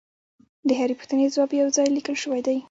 د 0.67 0.69
هرې 0.79 0.93
پوښتنې 0.99 1.25
ځواب 1.33 1.49
یو 1.53 1.69
ځای 1.77 1.87
لیکل 1.97 2.15
شوی 2.23 2.41
دی 2.45 2.57